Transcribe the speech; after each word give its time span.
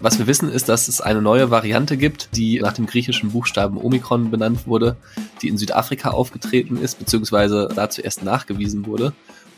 Was 0.00 0.18
wir 0.18 0.26
wissen 0.26 0.50
ist, 0.50 0.68
dass 0.68 0.88
es 0.88 1.00
eine 1.00 1.20
neue 1.20 1.50
Variante 1.50 1.96
gibt, 1.96 2.30
die 2.34 2.60
nach 2.60 2.72
dem 2.72 2.86
griechischen 2.86 3.30
Buchstaben 3.32 3.76
Omikron 3.76 4.30
benannt 4.30 4.66
wurde, 4.66 4.96
die 5.42 5.48
in 5.48 5.58
Südafrika 5.58 6.10
aufgetreten 6.10 6.78
ist, 6.80 6.98
beziehungsweise 6.98 7.68
dazu 7.74 8.00
erst 8.00 8.24
nachgewiesen 8.24 8.86
wurde 8.86 9.12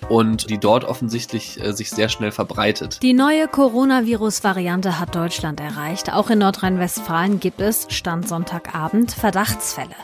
und 0.08 0.50
die 0.50 0.58
dort 0.58 0.84
offensichtlich 0.84 1.62
äh, 1.62 1.72
sich 1.72 1.90
sehr 1.90 2.08
schnell 2.08 2.32
verbreitet. 2.32 2.98
Die 3.02 3.12
neue 3.12 3.46
Coronavirus-Variante 3.46 4.98
hat 4.98 5.14
Deutschland 5.14 5.60
erreicht. 5.60 6.12
Auch 6.12 6.28
in 6.28 6.40
Nordrhein-Westfalen 6.40 7.40
gibt 7.40 7.60
es, 7.60 7.86
Stand 7.88 8.28
Sonntagabend, 8.28 9.12
Verdachtsfälle. 9.12 9.94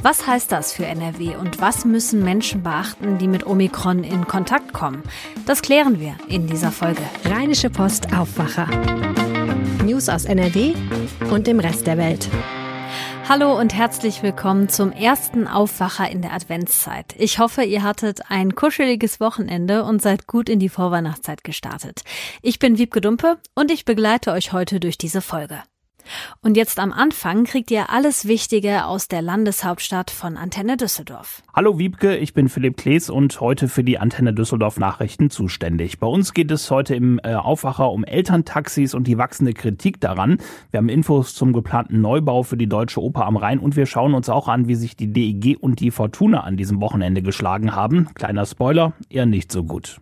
Was 0.00 0.26
heißt 0.26 0.52
das 0.52 0.72
für 0.72 0.86
NRW 0.86 1.36
und 1.36 1.60
was 1.60 1.84
müssen 1.84 2.22
Menschen 2.22 2.62
beachten, 2.62 3.18
die 3.18 3.28
mit 3.28 3.46
Omikron 3.46 4.04
in 4.04 4.28
Kontakt 4.28 4.72
kommen? 4.72 5.02
Das 5.46 5.62
klären 5.62 5.98
wir 5.98 6.16
in 6.28 6.46
dieser 6.46 6.70
Folge. 6.70 7.02
Rheinische 7.24 7.70
Post 7.70 8.12
Aufwacher. 8.16 8.68
News 9.88 10.10
aus 10.10 10.26
NRW 10.26 10.74
und 11.30 11.46
dem 11.46 11.60
Rest 11.60 11.86
der 11.86 11.96
Welt. 11.96 12.28
Hallo 13.26 13.58
und 13.58 13.72
herzlich 13.72 14.22
willkommen 14.22 14.68
zum 14.68 14.92
ersten 14.92 15.46
Aufwacher 15.46 16.10
in 16.10 16.20
der 16.20 16.34
Adventszeit. 16.34 17.14
Ich 17.16 17.38
hoffe, 17.38 17.62
ihr 17.62 17.82
hattet 17.82 18.30
ein 18.30 18.54
kuscheliges 18.54 19.18
Wochenende 19.18 19.84
und 19.84 20.02
seid 20.02 20.26
gut 20.26 20.50
in 20.50 20.58
die 20.58 20.68
Vorweihnachtszeit 20.68 21.42
gestartet. 21.42 22.02
Ich 22.42 22.58
bin 22.58 22.76
Wiebke 22.76 23.00
Dumpe 23.00 23.38
und 23.54 23.70
ich 23.70 23.86
begleite 23.86 24.32
euch 24.32 24.52
heute 24.52 24.78
durch 24.78 24.98
diese 24.98 25.22
Folge. 25.22 25.62
Und 26.42 26.56
jetzt 26.56 26.78
am 26.78 26.92
Anfang 26.92 27.44
kriegt 27.44 27.70
ihr 27.70 27.90
alles 27.90 28.26
Wichtige 28.28 28.84
aus 28.86 29.08
der 29.08 29.22
Landeshauptstadt 29.22 30.10
von 30.10 30.36
Antenne 30.36 30.76
Düsseldorf. 30.76 31.42
Hallo 31.54 31.78
Wiebke, 31.78 32.16
ich 32.16 32.34
bin 32.34 32.48
Philipp 32.48 32.76
Klees 32.76 33.10
und 33.10 33.40
heute 33.40 33.68
für 33.68 33.84
die 33.84 33.98
Antenne 33.98 34.32
Düsseldorf 34.32 34.78
Nachrichten 34.78 35.30
zuständig. 35.30 35.98
Bei 35.98 36.06
uns 36.06 36.34
geht 36.34 36.50
es 36.50 36.70
heute 36.70 36.94
im 36.94 37.20
äh, 37.22 37.34
Aufwacher 37.34 37.90
um 37.90 38.04
Elterntaxis 38.04 38.94
und 38.94 39.06
die 39.06 39.18
wachsende 39.18 39.52
Kritik 39.52 40.00
daran. 40.00 40.38
Wir 40.70 40.78
haben 40.78 40.88
Infos 40.88 41.34
zum 41.34 41.52
geplanten 41.52 42.00
Neubau 42.00 42.42
für 42.42 42.56
die 42.56 42.68
Deutsche 42.68 43.02
Oper 43.02 43.26
am 43.26 43.36
Rhein 43.36 43.58
und 43.58 43.76
wir 43.76 43.86
schauen 43.86 44.14
uns 44.14 44.28
auch 44.28 44.48
an, 44.48 44.68
wie 44.68 44.74
sich 44.74 44.96
die 44.96 45.12
DEG 45.12 45.58
und 45.60 45.80
die 45.80 45.90
Fortuna 45.90 46.40
an 46.40 46.56
diesem 46.56 46.80
Wochenende 46.80 47.22
geschlagen 47.22 47.74
haben. 47.74 48.08
Kleiner 48.14 48.46
Spoiler, 48.46 48.92
eher 49.10 49.26
nicht 49.26 49.52
so 49.52 49.64
gut. 49.64 50.00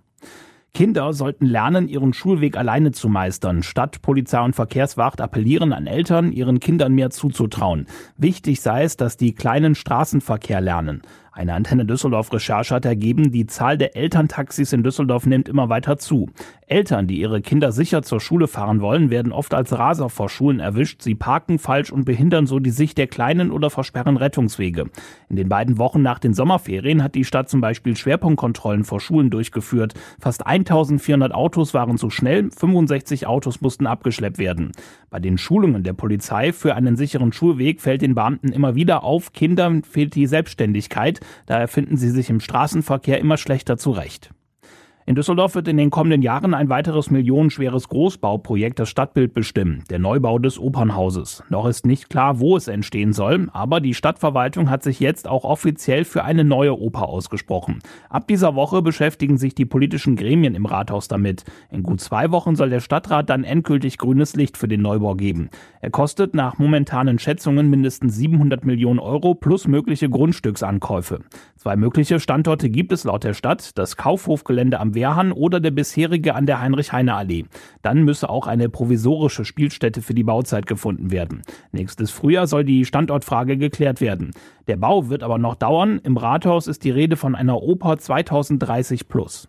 Kinder 0.76 1.14
sollten 1.14 1.46
lernen, 1.46 1.88
ihren 1.88 2.12
Schulweg 2.12 2.58
alleine 2.58 2.92
zu 2.92 3.08
meistern. 3.08 3.62
Stadt, 3.62 4.02
Polizei 4.02 4.44
und 4.44 4.54
Verkehrswacht 4.54 5.22
appellieren 5.22 5.72
an 5.72 5.86
Eltern, 5.86 6.32
ihren 6.32 6.60
Kindern 6.60 6.92
mehr 6.92 7.08
zuzutrauen. 7.08 7.86
Wichtig 8.18 8.60
sei 8.60 8.82
es, 8.82 8.98
dass 8.98 9.16
die 9.16 9.34
kleinen 9.34 9.74
Straßenverkehr 9.74 10.60
lernen. 10.60 11.00
Eine 11.36 11.52
Antenne 11.52 11.84
Düsseldorf 11.84 12.32
Recherche 12.32 12.74
hat 12.74 12.86
ergeben, 12.86 13.30
die 13.30 13.44
Zahl 13.44 13.76
der 13.76 13.94
Elterntaxis 13.94 14.72
in 14.72 14.82
Düsseldorf 14.82 15.26
nimmt 15.26 15.50
immer 15.50 15.68
weiter 15.68 15.98
zu. 15.98 16.30
Eltern, 16.66 17.06
die 17.06 17.20
ihre 17.20 17.42
Kinder 17.42 17.72
sicher 17.72 18.02
zur 18.02 18.20
Schule 18.20 18.48
fahren 18.48 18.80
wollen, 18.80 19.10
werden 19.10 19.32
oft 19.32 19.52
als 19.52 19.78
Raser 19.78 20.08
vor 20.08 20.30
Schulen 20.30 20.60
erwischt. 20.60 21.02
Sie 21.02 21.14
parken 21.14 21.58
falsch 21.58 21.92
und 21.92 22.06
behindern 22.06 22.46
so 22.46 22.58
die 22.58 22.70
Sicht 22.70 22.96
der 22.96 23.06
Kleinen 23.06 23.50
oder 23.50 23.68
versperren 23.68 24.16
Rettungswege. 24.16 24.86
In 25.28 25.36
den 25.36 25.50
beiden 25.50 25.76
Wochen 25.76 26.00
nach 26.00 26.18
den 26.18 26.32
Sommerferien 26.32 27.02
hat 27.02 27.14
die 27.14 27.26
Stadt 27.26 27.50
zum 27.50 27.60
Beispiel 27.60 27.98
Schwerpunktkontrollen 27.98 28.84
vor 28.84 28.98
Schulen 28.98 29.28
durchgeführt. 29.28 29.92
Fast 30.18 30.46
1400 30.46 31.34
Autos 31.34 31.74
waren 31.74 31.98
zu 31.98 32.08
schnell, 32.08 32.50
65 32.50 33.26
Autos 33.26 33.60
mussten 33.60 33.86
abgeschleppt 33.86 34.38
werden. 34.38 34.72
Bei 35.10 35.20
den 35.20 35.36
Schulungen 35.36 35.82
der 35.82 35.92
Polizei 35.92 36.54
für 36.54 36.74
einen 36.74 36.96
sicheren 36.96 37.32
Schulweg 37.32 37.82
fällt 37.82 38.00
den 38.00 38.14
Beamten 38.14 38.52
immer 38.52 38.74
wieder 38.74 39.04
auf, 39.04 39.34
Kindern 39.34 39.84
fehlt 39.84 40.14
die 40.14 40.26
Selbstständigkeit. 40.26 41.20
Daher 41.46 41.68
finden 41.68 41.96
sie 41.96 42.10
sich 42.10 42.30
im 42.30 42.40
Straßenverkehr 42.40 43.18
immer 43.18 43.36
schlechter 43.36 43.76
zurecht. 43.76 44.30
In 45.08 45.14
Düsseldorf 45.14 45.54
wird 45.54 45.68
in 45.68 45.76
den 45.76 45.90
kommenden 45.90 46.20
Jahren 46.20 46.52
ein 46.52 46.68
weiteres 46.68 47.12
millionenschweres 47.12 47.88
Großbauprojekt 47.88 48.80
das 48.80 48.88
Stadtbild 48.88 49.34
bestimmen, 49.34 49.84
der 49.88 50.00
Neubau 50.00 50.40
des 50.40 50.58
Opernhauses. 50.58 51.44
Noch 51.48 51.66
ist 51.66 51.86
nicht 51.86 52.10
klar, 52.10 52.40
wo 52.40 52.56
es 52.56 52.66
entstehen 52.66 53.12
soll, 53.12 53.48
aber 53.52 53.78
die 53.78 53.94
Stadtverwaltung 53.94 54.68
hat 54.68 54.82
sich 54.82 54.98
jetzt 54.98 55.28
auch 55.28 55.44
offiziell 55.44 56.04
für 56.04 56.24
eine 56.24 56.42
neue 56.42 56.76
Oper 56.76 57.08
ausgesprochen. 57.08 57.78
Ab 58.10 58.26
dieser 58.26 58.56
Woche 58.56 58.82
beschäftigen 58.82 59.38
sich 59.38 59.54
die 59.54 59.64
politischen 59.64 60.16
Gremien 60.16 60.56
im 60.56 60.66
Rathaus 60.66 61.06
damit. 61.06 61.44
In 61.70 61.84
gut 61.84 62.00
zwei 62.00 62.32
Wochen 62.32 62.56
soll 62.56 62.70
der 62.70 62.80
Stadtrat 62.80 63.30
dann 63.30 63.44
endgültig 63.44 63.98
grünes 63.98 64.34
Licht 64.34 64.56
für 64.56 64.66
den 64.66 64.82
Neubau 64.82 65.14
geben. 65.14 65.50
Er 65.80 65.90
kostet 65.90 66.34
nach 66.34 66.58
momentanen 66.58 67.20
Schätzungen 67.20 67.70
mindestens 67.70 68.16
700 68.16 68.64
Millionen 68.64 68.98
Euro 68.98 69.36
plus 69.36 69.68
mögliche 69.68 70.10
Grundstücksankäufe. 70.10 71.20
Zwei 71.54 71.76
mögliche 71.76 72.18
Standorte 72.18 72.70
gibt 72.70 72.90
es 72.90 73.04
laut 73.04 73.22
der 73.22 73.34
Stadt, 73.34 73.78
das 73.78 73.96
Kaufhofgelände 73.96 74.80
am 74.80 74.95
Wehrhahn 74.96 75.30
oder 75.30 75.60
der 75.60 75.70
bisherige 75.70 76.34
an 76.34 76.46
der 76.46 76.60
Heinrich-Heine-Allee. 76.60 77.44
Dann 77.82 78.02
müsse 78.02 78.28
auch 78.28 78.48
eine 78.48 78.68
provisorische 78.68 79.44
Spielstätte 79.44 80.02
für 80.02 80.14
die 80.14 80.24
Bauzeit 80.24 80.66
gefunden 80.66 81.12
werden. 81.12 81.42
Nächstes 81.70 82.10
Frühjahr 82.10 82.48
soll 82.48 82.64
die 82.64 82.84
Standortfrage 82.84 83.56
geklärt 83.56 84.00
werden. 84.00 84.32
Der 84.66 84.76
Bau 84.76 85.08
wird 85.08 85.22
aber 85.22 85.38
noch 85.38 85.54
dauern. 85.54 86.00
Im 86.02 86.16
Rathaus 86.16 86.66
ist 86.66 86.82
die 86.82 86.90
Rede 86.90 87.14
von 87.14 87.36
einer 87.36 87.62
Oper 87.62 87.98
2030 87.98 89.06
plus. 89.06 89.48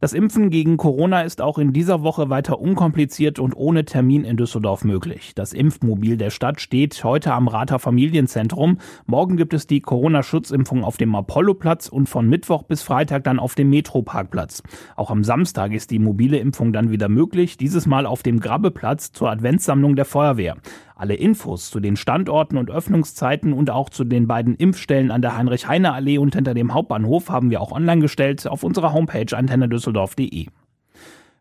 Das 0.00 0.12
Impfen 0.12 0.50
gegen 0.50 0.76
Corona 0.76 1.22
ist 1.22 1.42
auch 1.42 1.58
in 1.58 1.72
dieser 1.72 2.04
Woche 2.04 2.30
weiter 2.30 2.60
unkompliziert 2.60 3.40
und 3.40 3.56
ohne 3.56 3.84
Termin 3.84 4.22
in 4.22 4.36
Düsseldorf 4.36 4.84
möglich. 4.84 5.32
Das 5.34 5.52
Impfmobil 5.52 6.16
der 6.16 6.30
Stadt 6.30 6.60
steht 6.60 7.02
heute 7.02 7.32
am 7.32 7.48
Rather 7.48 7.80
Familienzentrum. 7.80 8.78
Morgen 9.06 9.36
gibt 9.36 9.54
es 9.54 9.66
die 9.66 9.80
Corona-Schutzimpfung 9.80 10.84
auf 10.84 10.98
dem 10.98 11.16
Apolloplatz 11.16 11.88
und 11.88 12.08
von 12.08 12.28
Mittwoch 12.28 12.62
bis 12.62 12.82
Freitag 12.82 13.24
dann 13.24 13.40
auf 13.40 13.56
dem 13.56 13.70
Metroparkplatz. 13.70 14.62
Auch 14.94 15.10
am 15.10 15.24
Samstag 15.24 15.72
ist 15.72 15.90
die 15.90 15.98
mobile 15.98 16.38
Impfung 16.38 16.72
dann 16.72 16.92
wieder 16.92 17.08
möglich, 17.08 17.56
dieses 17.56 17.86
Mal 17.86 18.06
auf 18.06 18.22
dem 18.22 18.38
Grabbeplatz 18.38 19.10
zur 19.10 19.32
Adventssammlung 19.32 19.96
der 19.96 20.04
Feuerwehr. 20.04 20.58
Alle 20.98 21.14
Infos 21.14 21.70
zu 21.70 21.78
den 21.78 21.94
Standorten 21.94 22.56
und 22.56 22.72
Öffnungszeiten 22.72 23.52
und 23.52 23.70
auch 23.70 23.88
zu 23.88 24.02
den 24.02 24.26
beiden 24.26 24.56
Impfstellen 24.56 25.12
an 25.12 25.22
der 25.22 25.38
Heinrich-Heine-Allee 25.38 26.18
und 26.18 26.34
hinter 26.34 26.54
dem 26.54 26.74
Hauptbahnhof 26.74 27.30
haben 27.30 27.50
wir 27.50 27.60
auch 27.60 27.70
online 27.70 28.00
gestellt 28.00 28.48
auf 28.48 28.64
unserer 28.64 28.92
Homepage 28.92 29.36
antennedüsseldorf.de. 29.36 30.46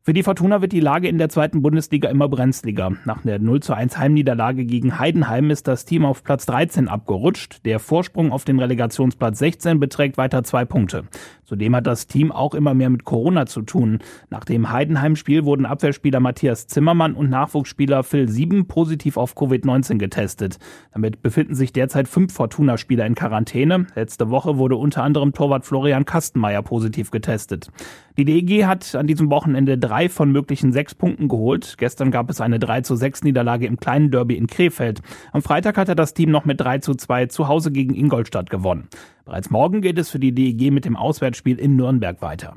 Für 0.03 0.13
die 0.13 0.21
Fortuna 0.21 0.61
wird 0.61 0.73
die 0.73 0.79
Lage 0.79 1.07
in 1.07 1.17
der 1.17 1.29
zweiten 1.29 1.63
Bundesliga 1.63 2.07
immer 2.07 2.29
brenzliger. 2.29 2.93
Nach 3.03 3.23
der 3.23 3.39
0 3.39 3.61
zu 3.61 3.73
1 3.73 3.97
Heimniederlage 3.97 4.63
gegen 4.63 4.99
Heidenheim 4.99 5.49
ist 5.49 5.67
das 5.67 5.85
Team 5.85 6.05
auf 6.05 6.23
Platz 6.23 6.45
13 6.45 6.87
abgerutscht. 6.87 7.65
Der 7.65 7.79
Vorsprung 7.79 8.31
auf 8.31 8.45
den 8.45 8.59
Relegationsplatz 8.59 9.39
16 9.39 9.79
beträgt 9.79 10.17
weiter 10.17 10.43
zwei 10.43 10.65
Punkte. 10.65 11.05
Zudem 11.47 11.77
hat 11.77 11.87
das 11.87 12.07
Team 12.07 12.33
auch 12.33 12.53
immer 12.53 12.73
mehr 12.73 12.89
mit 12.89 13.05
Corona 13.05 13.45
zu 13.45 13.61
tun. 13.61 13.99
Nach 14.29 14.43
dem 14.43 14.69
Heidenheim-Spiel 14.69 15.45
wurden 15.45 15.65
Abwehrspieler 15.65 16.19
Matthias 16.19 16.67
Zimmermann 16.67 17.13
und 17.13 17.29
Nachwuchsspieler 17.29 18.03
Phil 18.03 18.27
Sieben 18.27 18.67
positiv 18.67 19.15
auf 19.15 19.33
Covid-19 19.37 19.97
getestet. 19.97 20.59
Damit 20.91 21.21
befinden 21.21 21.55
sich 21.55 21.71
derzeit 21.71 22.09
fünf 22.09 22.33
Fortuna-Spieler 22.33 23.05
in 23.05 23.15
Quarantäne. 23.15 23.87
Letzte 23.95 24.29
Woche 24.29 24.57
wurde 24.57 24.75
unter 24.75 25.03
anderem 25.03 25.31
Torwart 25.31 25.65
Florian 25.65 26.03
Kastenmeier 26.03 26.63
positiv 26.63 27.11
getestet. 27.11 27.71
Die 28.17 28.25
DEG 28.25 28.65
hat 28.65 28.93
an 28.95 29.07
diesem 29.07 29.29
Wochenende 29.29 29.77
drei 29.77 30.09
von 30.09 30.33
möglichen 30.33 30.73
sechs 30.73 30.95
Punkten 30.95 31.29
geholt. 31.29 31.75
Gestern 31.77 32.11
gab 32.11 32.29
es 32.29 32.41
eine 32.41 32.59
3 32.59 32.81
zu 32.81 32.97
6 32.97 33.23
Niederlage 33.23 33.67
im 33.67 33.77
kleinen 33.77 34.11
Derby 34.11 34.35
in 34.35 34.47
Krefeld. 34.47 35.01
Am 35.31 35.41
Freitag 35.41 35.77
hatte 35.77 35.95
das 35.95 36.13
Team 36.13 36.29
noch 36.29 36.43
mit 36.43 36.59
3 36.59 36.79
zu 36.79 36.93
2 36.93 37.27
zu 37.27 37.47
Hause 37.47 37.71
gegen 37.71 37.95
Ingolstadt 37.95 38.49
gewonnen. 38.49 38.89
Bereits 39.27 39.49
morgen 39.49 39.81
geht 39.81 39.99
es 39.99 40.09
für 40.09 40.19
die 40.19 40.31
DEG 40.31 40.71
mit 40.71 40.85
dem 40.85 40.95
Auswärtsspiel 40.95 41.59
in 41.59 41.75
Nürnberg 41.75 42.21
weiter. 42.21 42.55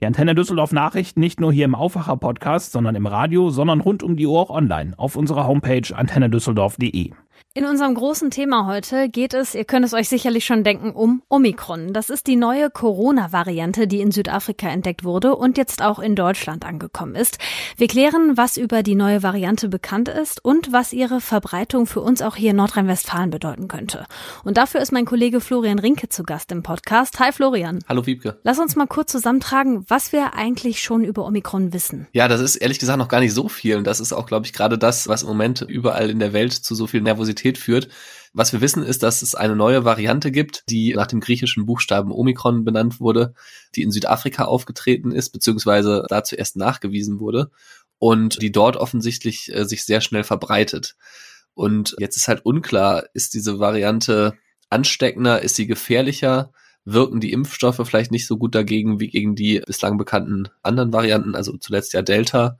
Die 0.00 0.06
Antenne 0.06 0.36
Düsseldorf 0.36 0.70
Nachrichten 0.70 1.18
nicht 1.18 1.40
nur 1.40 1.52
hier 1.52 1.64
im 1.64 1.74
Aufwacher 1.74 2.16
Podcast, 2.16 2.70
sondern 2.70 2.94
im 2.94 3.08
Radio, 3.08 3.50
sondern 3.50 3.80
rund 3.80 4.04
um 4.04 4.14
die 4.14 4.28
Uhr 4.28 4.40
auch 4.40 4.50
online 4.50 4.94
auf 4.98 5.16
unserer 5.16 5.48
Homepage 5.48 5.82
antennedüsseldorf.de. 5.92 7.10
In 7.56 7.64
unserem 7.64 7.94
großen 7.94 8.30
Thema 8.30 8.66
heute 8.66 9.08
geht 9.08 9.32
es, 9.32 9.54
ihr 9.54 9.64
könnt 9.64 9.86
es 9.86 9.94
euch 9.94 10.10
sicherlich 10.10 10.44
schon 10.44 10.62
denken, 10.62 10.90
um 10.90 11.22
Omikron. 11.30 11.94
Das 11.94 12.10
ist 12.10 12.26
die 12.26 12.36
neue 12.36 12.68
Corona-Variante, 12.68 13.86
die 13.86 14.02
in 14.02 14.10
Südafrika 14.10 14.68
entdeckt 14.68 15.04
wurde 15.04 15.34
und 15.34 15.56
jetzt 15.56 15.80
auch 15.80 15.98
in 15.98 16.14
Deutschland 16.16 16.66
angekommen 16.66 17.14
ist. 17.14 17.38
Wir 17.78 17.88
klären, 17.88 18.36
was 18.36 18.58
über 18.58 18.82
die 18.82 18.94
neue 18.94 19.22
Variante 19.22 19.70
bekannt 19.70 20.10
ist 20.10 20.44
und 20.44 20.70
was 20.72 20.92
ihre 20.92 21.22
Verbreitung 21.22 21.86
für 21.86 22.02
uns 22.02 22.20
auch 22.20 22.36
hier 22.36 22.50
in 22.50 22.56
Nordrhein-Westfalen 22.56 23.30
bedeuten 23.30 23.68
könnte. 23.68 24.04
Und 24.44 24.58
dafür 24.58 24.82
ist 24.82 24.92
mein 24.92 25.06
Kollege 25.06 25.40
Florian 25.40 25.78
Rinke 25.78 26.10
zu 26.10 26.24
Gast 26.24 26.52
im 26.52 26.62
Podcast. 26.62 27.18
Hi 27.20 27.32
Florian. 27.32 27.78
Hallo 27.88 28.04
Wiebke. 28.04 28.38
Lass 28.42 28.58
uns 28.58 28.76
mal 28.76 28.86
kurz 28.86 29.12
zusammentragen, 29.12 29.86
was 29.88 30.12
wir 30.12 30.34
eigentlich 30.34 30.82
schon 30.82 31.04
über 31.04 31.24
Omikron 31.24 31.72
wissen. 31.72 32.06
Ja, 32.12 32.28
das 32.28 32.42
ist 32.42 32.56
ehrlich 32.56 32.78
gesagt 32.78 32.98
noch 32.98 33.08
gar 33.08 33.20
nicht 33.20 33.32
so 33.32 33.48
viel. 33.48 33.76
Und 33.76 33.86
das 33.86 34.00
ist 34.00 34.12
auch, 34.12 34.26
glaube 34.26 34.44
ich, 34.44 34.52
gerade 34.52 34.76
das, 34.76 35.08
was 35.08 35.22
im 35.22 35.28
Moment 35.28 35.62
überall 35.62 36.10
in 36.10 36.18
der 36.18 36.34
Welt 36.34 36.52
zu 36.52 36.74
so 36.74 36.86
viel 36.86 37.00
Nervosität 37.00 37.25
Komplexität 37.26 37.58
führt. 37.58 37.88
Was 38.32 38.52
wir 38.52 38.60
wissen, 38.60 38.82
ist, 38.82 39.02
dass 39.02 39.22
es 39.22 39.34
eine 39.34 39.56
neue 39.56 39.84
Variante 39.84 40.30
gibt, 40.30 40.64
die 40.68 40.94
nach 40.94 41.06
dem 41.06 41.20
griechischen 41.20 41.66
Buchstaben 41.66 42.12
Omikron 42.12 42.64
benannt 42.64 43.00
wurde, 43.00 43.34
die 43.74 43.82
in 43.82 43.90
Südafrika 43.90 44.44
aufgetreten 44.44 45.10
ist, 45.10 45.30
beziehungsweise 45.30 46.04
dazu 46.08 46.36
erst 46.36 46.56
nachgewiesen 46.56 47.18
wurde 47.18 47.50
und 47.98 48.42
die 48.42 48.52
dort 48.52 48.76
offensichtlich 48.76 49.50
äh, 49.54 49.64
sich 49.64 49.84
sehr 49.84 50.00
schnell 50.00 50.22
verbreitet. 50.22 50.96
Und 51.54 51.96
jetzt 51.98 52.16
ist 52.16 52.28
halt 52.28 52.44
unklar, 52.44 53.04
ist 53.14 53.32
diese 53.32 53.58
Variante 53.58 54.34
ansteckender, 54.68 55.40
ist 55.40 55.56
sie 55.56 55.66
gefährlicher, 55.66 56.52
wirken 56.84 57.20
die 57.20 57.32
Impfstoffe 57.32 57.80
vielleicht 57.84 58.12
nicht 58.12 58.26
so 58.26 58.36
gut 58.36 58.54
dagegen 58.54 59.00
wie 59.00 59.08
gegen 59.08 59.34
die 59.34 59.60
bislang 59.66 59.96
bekannten 59.96 60.48
anderen 60.62 60.92
Varianten, 60.92 61.34
also 61.34 61.56
zuletzt 61.56 61.94
ja 61.94 62.02
Delta 62.02 62.58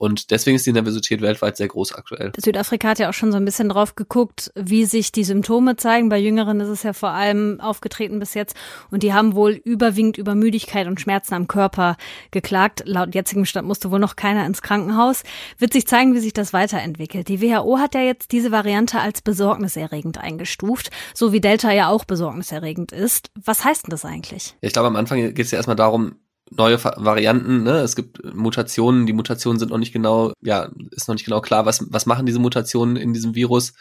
Und 0.00 0.30
deswegen 0.30 0.56
ist 0.56 0.64
die 0.64 0.72
Nervosität 0.72 1.20
weltweit 1.20 1.58
sehr 1.58 1.68
groß 1.68 1.94
aktuell. 1.94 2.32
Südafrika 2.34 2.88
hat 2.88 2.98
ja 2.98 3.10
auch 3.10 3.14
schon 3.14 3.32
so 3.32 3.36
ein 3.36 3.44
bisschen 3.44 3.68
drauf 3.68 3.96
geguckt, 3.96 4.50
wie 4.54 4.86
sich 4.86 5.12
die 5.12 5.24
Symptome 5.24 5.76
zeigen. 5.76 6.08
Bei 6.08 6.16
Jüngeren 6.16 6.58
ist 6.60 6.70
es 6.70 6.82
ja 6.84 6.94
vor 6.94 7.10
allem 7.10 7.60
aufgetreten 7.60 8.18
bis 8.18 8.32
jetzt. 8.32 8.56
Und 8.90 9.02
die 9.02 9.12
haben 9.12 9.34
wohl 9.34 9.50
überwiegend 9.52 10.16
über 10.16 10.34
Müdigkeit 10.34 10.86
und 10.86 11.02
Schmerzen 11.02 11.34
am 11.34 11.48
Körper 11.48 11.98
geklagt. 12.30 12.82
Laut 12.86 13.14
jetzigem 13.14 13.44
Stand 13.44 13.68
musste 13.68 13.90
wohl 13.90 13.98
noch 13.98 14.16
keiner 14.16 14.46
ins 14.46 14.62
Krankenhaus. 14.62 15.22
Wird 15.58 15.74
sich 15.74 15.86
zeigen, 15.86 16.14
wie 16.14 16.20
sich 16.20 16.32
das 16.32 16.54
weiterentwickelt. 16.54 17.28
Die 17.28 17.42
WHO 17.42 17.78
hat 17.78 17.94
ja 17.94 18.00
jetzt 18.00 18.32
diese 18.32 18.50
Variante 18.50 19.00
als 19.00 19.20
besorgniserregend 19.20 20.16
eingestuft, 20.16 20.88
so 21.12 21.34
wie 21.34 21.42
Delta 21.42 21.72
ja 21.72 21.90
auch 21.90 22.06
besorgniserregend 22.06 22.90
ist. 22.90 23.30
Was 23.44 23.66
heißt 23.66 23.86
denn 23.86 23.90
das 23.90 24.06
eigentlich? 24.06 24.56
Ich 24.62 24.72
glaube, 24.72 24.88
am 24.88 24.96
Anfang 24.96 25.18
geht 25.18 25.44
es 25.44 25.50
ja 25.50 25.58
erstmal 25.58 25.76
darum, 25.76 26.14
neue 26.50 26.82
Varianten, 26.82 27.62
ne? 27.62 27.78
Es 27.78 27.96
gibt 27.96 28.22
Mutationen, 28.34 29.06
die 29.06 29.12
Mutationen 29.12 29.58
sind 29.58 29.70
noch 29.70 29.78
nicht 29.78 29.92
genau, 29.92 30.32
ja, 30.42 30.70
ist 30.90 31.08
noch 31.08 31.14
nicht 31.14 31.24
genau 31.24 31.40
klar, 31.40 31.66
was, 31.66 31.84
was 31.90 32.06
machen 32.06 32.26
diese 32.26 32.38
Mutationen 32.38 32.96
in 32.96 33.12
diesem 33.12 33.34
Virus. 33.34 33.72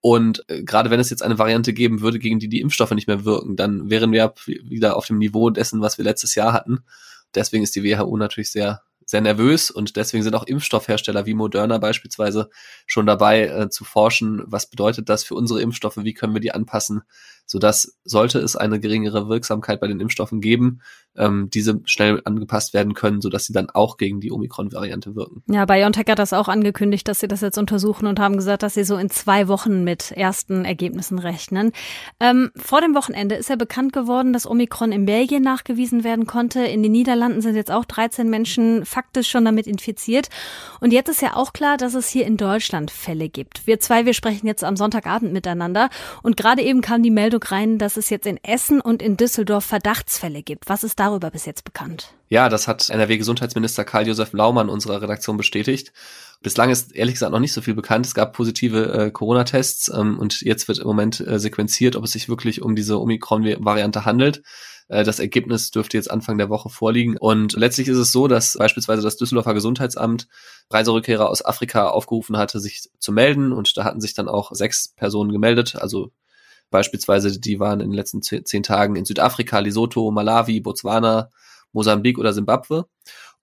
Und 0.00 0.44
äh, 0.48 0.62
gerade 0.62 0.90
wenn 0.90 1.00
es 1.00 1.10
jetzt 1.10 1.22
eine 1.22 1.38
Variante 1.38 1.72
geben 1.72 2.00
würde, 2.00 2.18
gegen 2.18 2.38
die 2.38 2.48
die 2.48 2.60
Impfstoffe 2.60 2.92
nicht 2.92 3.08
mehr 3.08 3.24
wirken, 3.24 3.56
dann 3.56 3.90
wären 3.90 4.12
wir 4.12 4.34
wieder 4.46 4.96
auf 4.96 5.06
dem 5.06 5.18
Niveau 5.18 5.50
dessen, 5.50 5.80
was 5.80 5.98
wir 5.98 6.04
letztes 6.04 6.34
Jahr 6.34 6.52
hatten. 6.52 6.80
Deswegen 7.34 7.64
ist 7.64 7.74
die 7.74 7.84
WHO 7.84 8.16
natürlich 8.16 8.52
sehr 8.52 8.82
sehr 9.08 9.22
nervös 9.22 9.70
und 9.70 9.96
deswegen 9.96 10.22
sind 10.22 10.34
auch 10.34 10.44
Impfstoffhersteller 10.44 11.24
wie 11.24 11.32
Moderna 11.32 11.78
beispielsweise 11.78 12.50
schon 12.86 13.06
dabei 13.06 13.46
äh, 13.46 13.70
zu 13.70 13.84
forschen, 13.84 14.42
was 14.44 14.68
bedeutet 14.68 15.08
das 15.08 15.24
für 15.24 15.34
unsere 15.34 15.62
Impfstoffe, 15.62 15.96
wie 15.96 16.12
können 16.12 16.34
wir 16.34 16.42
die 16.42 16.52
anpassen, 16.52 17.02
sodass 17.48 17.98
sollte 18.04 18.38
es 18.38 18.56
eine 18.56 18.78
geringere 18.78 19.28
Wirksamkeit 19.28 19.80
bei 19.80 19.88
den 19.88 20.00
Impfstoffen 20.00 20.40
geben, 20.40 20.80
ähm, 21.16 21.48
diese 21.52 21.80
schnell 21.84 22.20
angepasst 22.24 22.74
werden 22.74 22.94
können, 22.94 23.20
sodass 23.20 23.46
sie 23.46 23.54
dann 23.54 23.70
auch 23.70 23.96
gegen 23.96 24.20
die 24.20 24.30
Omikron-Variante 24.30 25.16
wirken. 25.16 25.42
Ja, 25.50 25.64
BioNTech 25.64 26.06
hat 26.08 26.18
das 26.18 26.34
auch 26.34 26.48
angekündigt, 26.48 27.08
dass 27.08 27.20
sie 27.20 27.26
das 27.26 27.40
jetzt 27.40 27.58
untersuchen 27.58 28.06
und 28.06 28.20
haben 28.20 28.36
gesagt, 28.36 28.62
dass 28.62 28.74
sie 28.74 28.84
so 28.84 28.96
in 28.96 29.08
zwei 29.08 29.48
Wochen 29.48 29.82
mit 29.82 30.12
ersten 30.12 30.66
Ergebnissen 30.66 31.18
rechnen. 31.18 31.72
Ähm, 32.20 32.50
vor 32.54 32.82
dem 32.82 32.94
Wochenende 32.94 33.34
ist 33.34 33.48
ja 33.48 33.56
bekannt 33.56 33.94
geworden, 33.94 34.32
dass 34.34 34.48
Omikron 34.48 34.92
in 34.92 35.06
Belgien 35.06 35.42
nachgewiesen 35.42 36.04
werden 36.04 36.26
konnte. 36.26 36.60
In 36.60 36.82
den 36.82 36.92
Niederlanden 36.92 37.40
sind 37.40 37.56
jetzt 37.56 37.70
auch 37.70 37.86
13 37.86 38.28
Menschen 38.28 38.84
faktisch 38.84 39.30
schon 39.30 39.46
damit 39.46 39.66
infiziert. 39.66 40.28
Und 40.80 40.92
jetzt 40.92 41.08
ist 41.08 41.22
ja 41.22 41.34
auch 41.34 41.54
klar, 41.54 41.78
dass 41.78 41.94
es 41.94 42.08
hier 42.08 42.26
in 42.26 42.36
Deutschland 42.36 42.90
Fälle 42.90 43.30
gibt. 43.30 43.66
Wir 43.66 43.80
zwei, 43.80 44.04
wir 44.04 44.12
sprechen 44.12 44.46
jetzt 44.46 44.62
am 44.62 44.76
Sonntagabend 44.76 45.32
miteinander. 45.32 45.88
Und 46.22 46.36
gerade 46.36 46.62
eben 46.62 46.82
kam 46.82 47.02
die 47.02 47.10
Meldung 47.10 47.37
rein, 47.38 47.78
dass 47.78 47.96
es 47.96 48.10
jetzt 48.10 48.26
in 48.26 48.42
Essen 48.42 48.80
und 48.80 49.02
in 49.02 49.16
Düsseldorf 49.16 49.64
Verdachtsfälle 49.64 50.42
gibt. 50.42 50.68
Was 50.68 50.84
ist 50.84 50.98
darüber 50.98 51.30
bis 51.30 51.46
jetzt 51.46 51.64
bekannt? 51.64 52.14
Ja, 52.28 52.48
das 52.48 52.68
hat 52.68 52.90
NRW-Gesundheitsminister 52.90 53.84
Karl-Josef 53.84 54.32
Laumann 54.32 54.68
unserer 54.68 55.00
Redaktion 55.00 55.36
bestätigt. 55.36 55.92
Bislang 56.42 56.70
ist 56.70 56.94
ehrlich 56.94 57.14
gesagt 57.14 57.32
noch 57.32 57.40
nicht 57.40 57.52
so 57.52 57.62
viel 57.62 57.74
bekannt. 57.74 58.06
Es 58.06 58.14
gab 58.14 58.32
positive 58.32 58.92
äh, 58.92 59.10
Corona-Tests 59.10 59.90
ähm, 59.94 60.18
und 60.18 60.42
jetzt 60.42 60.68
wird 60.68 60.78
im 60.78 60.86
Moment 60.86 61.20
äh, 61.20 61.38
sequenziert, 61.38 61.96
ob 61.96 62.04
es 62.04 62.12
sich 62.12 62.28
wirklich 62.28 62.62
um 62.62 62.76
diese 62.76 63.00
Omikron-Variante 63.00 64.04
handelt. 64.04 64.42
Äh, 64.88 65.04
das 65.04 65.18
Ergebnis 65.18 65.70
dürfte 65.70 65.96
jetzt 65.96 66.10
Anfang 66.10 66.38
der 66.38 66.48
Woche 66.48 66.68
vorliegen. 66.68 67.16
Und 67.16 67.54
letztlich 67.54 67.88
ist 67.88 67.98
es 67.98 68.12
so, 68.12 68.28
dass 68.28 68.56
beispielsweise 68.58 69.02
das 69.02 69.16
Düsseldorfer 69.16 69.54
Gesundheitsamt 69.54 70.28
Reiserückkehrer 70.70 71.28
aus 71.28 71.44
Afrika 71.44 71.88
aufgerufen 71.88 72.36
hatte, 72.36 72.60
sich 72.60 72.88
zu 72.98 73.12
melden. 73.12 73.52
Und 73.52 73.76
da 73.76 73.84
hatten 73.84 74.00
sich 74.00 74.14
dann 74.14 74.28
auch 74.28 74.52
sechs 74.52 74.88
Personen 74.88 75.32
gemeldet, 75.32 75.76
also 75.76 76.12
Beispielsweise, 76.70 77.38
die 77.40 77.60
waren 77.60 77.80
in 77.80 77.90
den 77.90 77.96
letzten 77.96 78.22
zehn 78.22 78.62
Tagen 78.62 78.96
in 78.96 79.04
Südafrika, 79.04 79.58
Lesotho, 79.58 80.10
Malawi, 80.10 80.60
Botswana, 80.60 81.30
Mosambik 81.72 82.18
oder 82.18 82.32
Simbabwe 82.32 82.86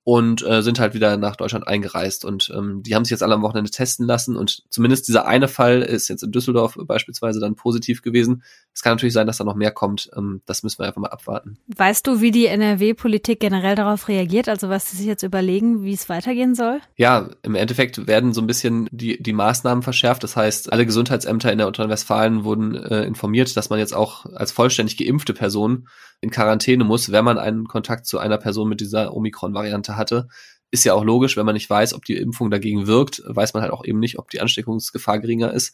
und 0.05 0.45
äh, 0.45 0.61
sind 0.61 0.79
halt 0.79 0.93
wieder 0.93 1.17
nach 1.17 1.35
Deutschland 1.35 1.67
eingereist. 1.67 2.25
Und 2.25 2.53
ähm, 2.55 2.83
die 2.83 2.93
haben 2.93 3.03
sich 3.03 3.09
jetzt 3.09 3.23
alle 3.23 3.33
am 3.33 3.41
Wochenende 3.41 3.71
testen 3.71 4.05
lassen 4.05 4.37
und 4.37 4.63
zumindest 4.69 5.07
dieser 5.07 5.25
eine 5.25 5.47
Fall 5.47 5.81
ist 5.81 6.09
jetzt 6.09 6.21
in 6.21 6.31
Düsseldorf 6.31 6.77
beispielsweise 6.85 7.39
dann 7.39 7.55
positiv 7.55 8.03
gewesen. 8.03 8.43
Es 8.71 8.83
kann 8.83 8.93
natürlich 8.93 9.15
sein, 9.15 9.25
dass 9.25 9.37
da 9.37 9.43
noch 9.43 9.55
mehr 9.55 9.71
kommt. 9.71 10.11
Ähm, 10.15 10.41
das 10.45 10.61
müssen 10.61 10.77
wir 10.77 10.85
einfach 10.85 11.01
mal 11.01 11.09
abwarten. 11.09 11.57
Weißt 11.75 12.05
du, 12.05 12.21
wie 12.21 12.29
die 12.29 12.45
NRW-Politik 12.45 13.39
generell 13.39 13.73
darauf 13.73 14.07
reagiert? 14.07 14.47
Also 14.47 14.69
was 14.69 14.91
sie 14.91 14.97
sich 14.97 15.07
jetzt 15.07 15.23
überlegen, 15.23 15.81
wie 15.83 15.93
es 15.93 16.07
weitergehen 16.07 16.53
soll? 16.53 16.81
Ja, 16.97 17.31
im 17.41 17.55
Endeffekt 17.55 18.05
werden 18.05 18.31
so 18.31 18.41
ein 18.41 18.47
bisschen 18.47 18.87
die, 18.91 19.21
die 19.21 19.33
Maßnahmen 19.33 19.81
verschärft. 19.81 20.21
Das 20.21 20.35
heißt, 20.35 20.71
alle 20.71 20.85
Gesundheitsämter 20.85 21.51
in 21.51 21.57
der 21.57 21.65
Nordrhein-Westfalen 21.65 22.43
wurden 22.43 22.75
äh, 22.75 23.05
informiert, 23.05 23.57
dass 23.57 23.71
man 23.71 23.79
jetzt 23.79 23.95
auch 23.95 24.27
als 24.35 24.51
vollständig 24.51 24.97
geimpfte 24.97 25.33
Person 25.33 25.87
in 26.21 26.31
Quarantäne 26.31 26.83
muss, 26.83 27.11
wenn 27.11 27.25
man 27.25 27.37
einen 27.37 27.67
Kontakt 27.67 28.05
zu 28.07 28.17
einer 28.17 28.37
Person 28.37 28.69
mit 28.69 28.81
dieser 28.81 29.13
Omikron-Variante 29.13 29.94
hatte. 29.97 30.27
Ist 30.71 30.83
ja 30.83 30.93
auch 30.93 31.03
logisch, 31.03 31.37
wenn 31.37 31.45
man 31.45 31.53
nicht 31.53 31.69
weiß, 31.69 31.93
ob 31.93 32.05
die 32.05 32.17
Impfung 32.17 32.51
dagegen 32.51 32.87
wirkt, 32.87 33.21
weiß 33.25 33.53
man 33.53 33.63
halt 33.63 33.71
auch 33.71 33.85
eben 33.85 33.99
nicht, 33.99 34.19
ob 34.19 34.29
die 34.29 34.41
Ansteckungsgefahr 34.41 35.19
geringer 35.19 35.53
ist. 35.53 35.73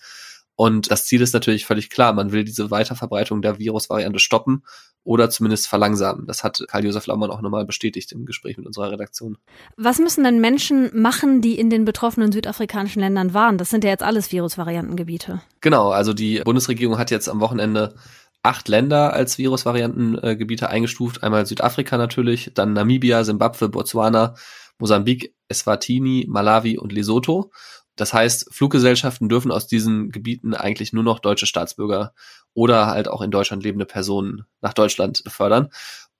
Und 0.55 0.91
das 0.91 1.05
Ziel 1.05 1.21
ist 1.21 1.33
natürlich 1.33 1.65
völlig 1.65 1.89
klar. 1.89 2.13
Man 2.13 2.31
will 2.31 2.43
diese 2.43 2.69
Weiterverbreitung 2.69 3.41
der 3.41 3.57
Virusvariante 3.57 4.19
stoppen 4.19 4.63
oder 5.03 5.29
zumindest 5.29 5.67
verlangsamen. 5.67 6.27
Das 6.27 6.43
hat 6.43 6.63
Karl-Josef 6.67 7.07
Laumann 7.07 7.31
auch 7.31 7.41
nochmal 7.41 7.65
bestätigt 7.65 8.11
im 8.11 8.25
Gespräch 8.25 8.57
mit 8.57 8.67
unserer 8.67 8.91
Redaktion. 8.91 9.37
Was 9.75 9.97
müssen 9.97 10.23
denn 10.23 10.39
Menschen 10.39 10.91
machen, 10.93 11.41
die 11.41 11.57
in 11.57 11.71
den 11.71 11.85
betroffenen 11.85 12.31
südafrikanischen 12.31 12.99
Ländern 12.99 13.33
waren? 13.33 13.57
Das 13.57 13.71
sind 13.71 13.83
ja 13.83 13.89
jetzt 13.89 14.03
alles 14.03 14.31
Virusvariantengebiete. 14.31 15.41
Genau, 15.61 15.89
also 15.89 16.13
die 16.13 16.41
Bundesregierung 16.41 16.99
hat 16.99 17.09
jetzt 17.09 17.27
am 17.27 17.39
Wochenende 17.39 17.95
acht 18.43 18.67
Länder 18.67 19.13
als 19.13 19.37
Virusvariantengebiete 19.37 20.69
eingestuft. 20.69 21.23
Einmal 21.23 21.45
Südafrika 21.45 21.97
natürlich, 21.97 22.51
dann 22.53 22.73
Namibia, 22.73 23.23
Simbabwe, 23.23 23.69
Botswana, 23.69 24.35
Mosambik, 24.79 25.35
Eswatini, 25.47 26.25
Malawi 26.27 26.77
und 26.77 26.91
Lesotho. 26.91 27.51
Das 27.95 28.13
heißt, 28.13 28.47
Fluggesellschaften 28.51 29.29
dürfen 29.29 29.51
aus 29.51 29.67
diesen 29.67 30.09
Gebieten 30.09 30.55
eigentlich 30.55 30.93
nur 30.93 31.03
noch 31.03 31.19
deutsche 31.19 31.45
Staatsbürger 31.45 32.13
oder 32.53 32.87
halt 32.87 33.07
auch 33.07 33.21
in 33.21 33.31
Deutschland 33.31 33.63
lebende 33.63 33.85
Personen 33.85 34.45
nach 34.61 34.73
Deutschland 34.73 35.23
fördern. 35.27 35.69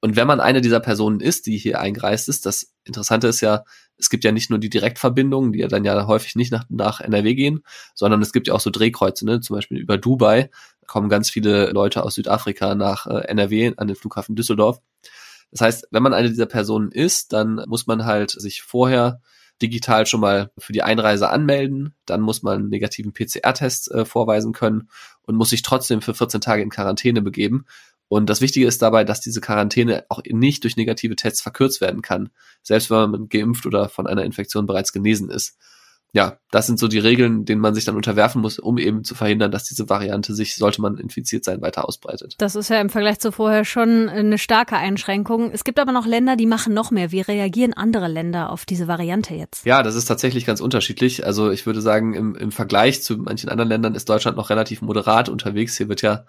Und 0.02 0.16
wenn 0.16 0.28
man 0.28 0.40
eine 0.40 0.62
dieser 0.62 0.80
Personen 0.80 1.20
ist, 1.20 1.46
die 1.46 1.58
hier 1.58 1.80
eingereist 1.80 2.28
ist, 2.28 2.46
das 2.46 2.74
Interessante 2.84 3.28
ist 3.28 3.42
ja, 3.42 3.64
es 4.02 4.10
gibt 4.10 4.24
ja 4.24 4.32
nicht 4.32 4.50
nur 4.50 4.60
die 4.60 4.70
Direktverbindungen, 4.70 5.54
die 5.54 5.60
ja 5.60 5.68
dann 5.68 5.86
ja 5.86 6.08
häufig 6.08 6.36
nicht 6.36 6.52
nach, 6.52 6.66
nach 6.70 7.00
NRW 7.00 7.36
gehen, 7.36 7.64
sondern 7.94 8.22
es 8.22 8.34
gibt 8.34 8.48
ja 8.48 8.54
auch 8.54 8.60
so 8.60 8.72
Drehkreuze, 8.72 9.26
ne? 9.26 9.40
zum 9.40 9.56
Beispiel 9.56 9.78
über 9.78 9.98
Dubai 9.98 10.50
kommen 10.88 11.08
ganz 11.08 11.30
viele 11.30 11.72
Leute 11.72 12.04
aus 12.04 12.16
Südafrika 12.16 12.76
nach 12.76 13.08
äh, 13.08 13.22
NRW 13.28 13.74
an 13.78 13.88
den 13.88 13.96
Flughafen 13.96 14.36
Düsseldorf. 14.36 14.82
Das 15.52 15.62
heißt, 15.62 15.88
wenn 15.92 16.04
man 16.04 16.14
eine 16.14 16.30
dieser 16.30 16.48
Personen 16.48 16.92
ist, 16.92 17.32
dann 17.32 17.64
muss 17.68 17.88
man 17.88 18.04
halt 18.06 18.32
sich 18.32 18.62
vorher 18.62 19.22
digital 19.62 20.06
schon 20.06 20.20
mal 20.20 20.52
für 20.58 20.74
die 20.74 20.84
Einreise 20.84 21.30
anmelden. 21.30 21.94
Dann 22.06 22.20
muss 22.20 22.44
man 22.44 22.60
einen 22.60 22.70
negativen 22.70 23.14
PCR-Test 23.14 23.92
äh, 23.92 24.06
vorweisen 24.06 24.52
können 24.52 24.90
und 25.22 25.36
muss 25.36 25.52
sich 25.52 25.62
trotzdem 25.62 26.02
für 26.02 26.14
14 26.14 26.42
Tage 26.42 26.62
in 26.62 26.70
Quarantäne 26.70 27.22
begeben. 27.22 27.66
Und 28.12 28.30
das 28.30 28.42
Wichtige 28.42 28.68
ist 28.68 28.82
dabei, 28.82 29.06
dass 29.06 29.22
diese 29.22 29.40
Quarantäne 29.40 30.04
auch 30.10 30.22
nicht 30.28 30.66
durch 30.66 30.76
negative 30.76 31.16
Tests 31.16 31.42
verkürzt 31.42 31.80
werden 31.80 32.02
kann, 32.02 32.30
selbst 32.62 32.92
wenn 32.92 33.10
man 33.10 33.30
geimpft 33.30 33.66
oder 33.66 33.88
von 33.88 34.06
einer 34.06 34.26
Infektion 34.26 34.66
bereits 34.66 34.92
genesen 34.92 35.30
ist 35.30 35.56
ja, 36.14 36.38
das 36.52 36.68
sind 36.68 36.78
so 36.78 36.90
die 36.90 37.00
Regeln, 37.00 37.46
denen 37.46 37.62
man 37.62 37.74
sich 37.74 37.86
dann 37.86 37.96
unterwerfen 37.96 38.42
muss, 38.42 38.60
um 38.60 38.78
eben 38.78 39.06
zu 39.06 39.16
verhindern, 39.16 39.50
dass 39.50 39.64
diese 39.64 39.90
Variante 39.90 40.34
sich, 40.34 40.56
sollte 40.56 40.82
man 40.82 40.98
infiziert 40.98 41.46
sein, 41.46 41.62
weiter 41.62 41.88
ausbreitet. 41.88 42.36
Das 42.38 42.56
ist 42.56 42.70
ja 42.70 42.82
im 42.82 42.90
Vergleich 42.90 43.20
zu 43.20 43.32
vorher 43.32 43.64
schon 43.64 44.10
eine 44.10 44.38
starke 44.38 44.76
Einschränkung. 44.76 45.52
Es 45.52 45.64
gibt 45.64 45.80
aber 45.80 45.94
noch 45.94 46.06
Länder, 46.06 46.36
die 46.36 46.48
machen 46.48 46.74
noch 46.74 46.92
mehr. 46.92 47.14
Wie 47.14 47.22
reagieren 47.22 47.74
andere 47.74 48.10
Länder 48.10 48.50
auf 48.50 48.66
diese 48.66 48.90
Variante 48.90 49.36
jetzt? 49.36 49.66
Ja, 49.66 49.84
das 49.84 49.96
ist 49.96 50.06
tatsächlich 50.06 50.46
ganz 50.46 50.60
unterschiedlich. 50.60 51.26
Also 51.26 51.50
ich 51.50 51.66
würde 51.66 51.80
sagen, 51.80 52.14
im, 52.14 52.36
im 52.36 52.52
Vergleich 52.52 53.02
zu 53.02 53.18
manchen 53.18 53.50
anderen 53.50 53.70
Ländern 53.70 53.96
ist 53.96 54.10
Deutschland 54.10 54.36
noch 54.36 54.50
relativ 54.50 54.82
moderat 54.82 55.30
unterwegs. 55.30 55.78
Hier 55.78 55.88
wird 55.88 56.02
ja 56.02 56.26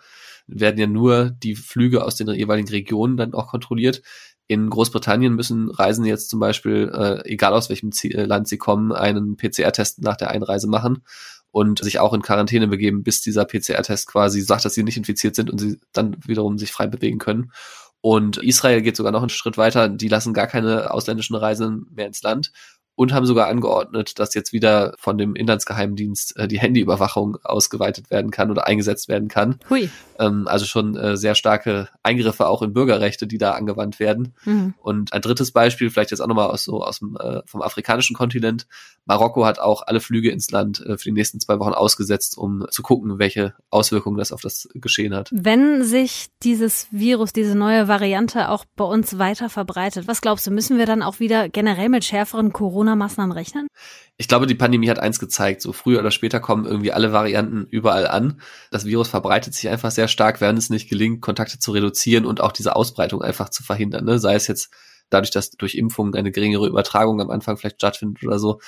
werden 0.46 0.78
ja 0.78 0.86
nur 0.86 1.30
die 1.30 1.54
Flüge 1.54 2.04
aus 2.04 2.16
den 2.16 2.28
jeweiligen 2.28 2.68
Regionen 2.68 3.16
dann 3.16 3.34
auch 3.34 3.48
kontrolliert. 3.48 4.02
In 4.48 4.68
Großbritannien 4.68 5.34
müssen 5.34 5.70
Reisende 5.70 6.10
jetzt 6.10 6.28
zum 6.28 6.40
Beispiel, 6.40 6.90
äh, 6.94 7.28
egal 7.30 7.54
aus 7.54 7.68
welchem 7.68 7.92
Ziel, 7.92 8.14
äh, 8.14 8.24
Land 8.24 8.48
sie 8.48 8.58
kommen, 8.58 8.92
einen 8.92 9.36
PCR-Test 9.36 10.02
nach 10.02 10.16
der 10.16 10.30
Einreise 10.30 10.66
machen 10.66 11.02
und 11.50 11.82
sich 11.82 12.00
auch 12.00 12.12
in 12.12 12.22
Quarantäne 12.22 12.68
begeben, 12.68 13.02
bis 13.02 13.20
dieser 13.20 13.44
PCR-Test 13.44 14.08
quasi 14.08 14.40
sagt, 14.40 14.64
dass 14.64 14.74
sie 14.74 14.82
nicht 14.82 14.96
infiziert 14.96 15.36
sind 15.36 15.50
und 15.50 15.58
sie 15.58 15.78
dann 15.92 16.16
wiederum 16.26 16.58
sich 16.58 16.72
frei 16.72 16.86
bewegen 16.86 17.18
können. 17.18 17.52
Und 18.00 18.38
Israel 18.38 18.82
geht 18.82 18.96
sogar 18.96 19.12
noch 19.12 19.22
einen 19.22 19.28
Schritt 19.28 19.56
weiter. 19.56 19.88
Die 19.88 20.08
lassen 20.08 20.34
gar 20.34 20.48
keine 20.48 20.90
ausländischen 20.90 21.36
Reisenden 21.36 21.86
mehr 21.94 22.06
ins 22.06 22.22
Land 22.22 22.52
und 22.94 23.12
haben 23.12 23.24
sogar 23.24 23.48
angeordnet, 23.48 24.18
dass 24.18 24.34
jetzt 24.34 24.52
wieder 24.52 24.94
von 24.98 25.16
dem 25.16 25.34
Inlandsgeheimdienst 25.34 26.36
äh, 26.36 26.46
die 26.46 26.60
Handyüberwachung 26.60 27.38
ausgeweitet 27.42 28.10
werden 28.10 28.30
kann 28.30 28.50
oder 28.50 28.66
eingesetzt 28.66 29.08
werden 29.08 29.28
kann. 29.28 29.58
Hui. 29.70 29.88
Ähm, 30.18 30.46
also 30.46 30.66
schon 30.66 30.94
äh, 30.96 31.16
sehr 31.16 31.34
starke 31.34 31.88
Eingriffe 32.02 32.46
auch 32.46 32.60
in 32.60 32.74
Bürgerrechte, 32.74 33.26
die 33.26 33.38
da 33.38 33.52
angewandt 33.52 33.98
werden. 33.98 34.34
Mhm. 34.44 34.74
Und 34.78 35.12
ein 35.14 35.22
drittes 35.22 35.52
Beispiel, 35.52 35.88
vielleicht 35.88 36.10
jetzt 36.10 36.20
auch 36.20 36.26
nochmal 36.26 36.50
aus 36.50 36.64
so 36.64 36.82
aus 36.84 36.98
dem 36.98 37.16
äh, 37.16 37.40
vom 37.46 37.62
afrikanischen 37.62 38.14
Kontinent. 38.14 38.66
Marokko 39.06 39.46
hat 39.46 39.58
auch 39.58 39.82
alle 39.86 40.00
Flüge 40.00 40.30
ins 40.30 40.50
Land 40.50 40.80
äh, 40.80 40.98
für 40.98 41.04
die 41.04 41.12
nächsten 41.12 41.40
zwei 41.40 41.58
Wochen 41.58 41.72
ausgesetzt, 41.72 42.36
um 42.36 42.66
zu 42.70 42.82
gucken, 42.82 43.18
welche 43.18 43.54
Auswirkungen 43.70 44.18
das 44.18 44.32
auf 44.32 44.42
das 44.42 44.68
Geschehen 44.74 45.14
hat. 45.14 45.30
Wenn 45.32 45.82
sich 45.82 46.26
dieses 46.42 46.88
Virus, 46.90 47.32
diese 47.32 47.56
neue 47.56 47.88
Variante 47.88 48.50
auch 48.50 48.66
bei 48.76 48.84
uns 48.84 49.18
weiter 49.18 49.48
verbreitet, 49.48 50.06
was 50.06 50.20
glaubst 50.20 50.46
du, 50.46 50.50
müssen 50.50 50.76
wir 50.76 50.86
dann 50.86 51.02
auch 51.02 51.20
wieder 51.20 51.48
generell 51.48 51.88
mit 51.88 52.04
schärferen 52.04 52.52
Corona 52.52 52.81
Corona-Maßnahmen 52.82 53.32
rechnen? 53.32 53.68
Ich 54.16 54.28
glaube, 54.28 54.46
die 54.46 54.54
Pandemie 54.54 54.90
hat 54.90 54.98
eins 54.98 55.18
gezeigt. 55.18 55.62
So 55.62 55.72
früher 55.72 56.00
oder 56.00 56.10
später 56.10 56.40
kommen 56.40 56.64
irgendwie 56.64 56.92
alle 56.92 57.12
Varianten 57.12 57.66
überall 57.70 58.08
an. 58.08 58.40
Das 58.70 58.84
Virus 58.84 59.08
verbreitet 59.08 59.54
sich 59.54 59.68
einfach 59.68 59.90
sehr 59.90 60.08
stark, 60.08 60.40
während 60.40 60.58
es 60.58 60.70
nicht 60.70 60.88
gelingt, 60.88 61.22
Kontakte 61.22 61.58
zu 61.58 61.70
reduzieren 61.70 62.26
und 62.26 62.40
auch 62.40 62.52
diese 62.52 62.74
Ausbreitung 62.74 63.22
einfach 63.22 63.48
zu 63.48 63.62
verhindern. 63.62 64.04
Ne? 64.04 64.18
Sei 64.18 64.34
es 64.34 64.48
jetzt 64.48 64.70
dadurch, 65.10 65.30
dass 65.30 65.50
durch 65.50 65.76
Impfungen 65.76 66.14
eine 66.14 66.32
geringere 66.32 66.66
Übertragung 66.66 67.20
am 67.20 67.30
Anfang 67.30 67.56
vielleicht 67.56 67.76
stattfindet 67.76 68.24
oder 68.24 68.38
so. 68.38 68.60